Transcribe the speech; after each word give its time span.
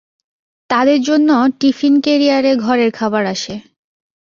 তাদের 0.69 0.99
জন্যে 1.01 1.35
টিফিন-ক্যারিয়ারে 1.59 2.51
ঘরের 2.55 2.91
খাবার 2.91 3.23
আসে। 3.25 3.55